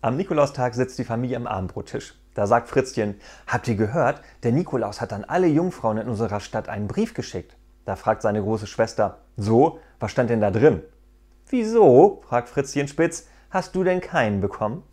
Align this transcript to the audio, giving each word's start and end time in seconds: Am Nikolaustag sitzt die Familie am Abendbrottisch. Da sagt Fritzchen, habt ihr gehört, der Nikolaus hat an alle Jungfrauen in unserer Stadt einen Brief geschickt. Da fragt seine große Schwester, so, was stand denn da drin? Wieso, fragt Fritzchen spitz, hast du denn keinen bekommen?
Am 0.00 0.16
Nikolaustag 0.16 0.74
sitzt 0.74 0.96
die 1.00 1.04
Familie 1.04 1.36
am 1.36 1.48
Abendbrottisch. 1.48 2.14
Da 2.34 2.46
sagt 2.46 2.68
Fritzchen, 2.68 3.16
habt 3.48 3.66
ihr 3.66 3.74
gehört, 3.74 4.22
der 4.44 4.52
Nikolaus 4.52 5.00
hat 5.00 5.12
an 5.12 5.24
alle 5.24 5.48
Jungfrauen 5.48 5.98
in 5.98 6.08
unserer 6.08 6.38
Stadt 6.38 6.68
einen 6.68 6.86
Brief 6.86 7.14
geschickt. 7.14 7.56
Da 7.84 7.96
fragt 7.96 8.22
seine 8.22 8.40
große 8.40 8.68
Schwester, 8.68 9.18
so, 9.36 9.80
was 9.98 10.12
stand 10.12 10.30
denn 10.30 10.40
da 10.40 10.52
drin? 10.52 10.82
Wieso, 11.48 12.22
fragt 12.28 12.48
Fritzchen 12.48 12.86
spitz, 12.86 13.26
hast 13.50 13.74
du 13.74 13.82
denn 13.82 14.00
keinen 14.00 14.40
bekommen? 14.40 14.84